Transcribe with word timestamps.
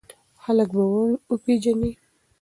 خلک 0.43 0.69
به 0.75 0.83
وپېژنې! 1.31 1.91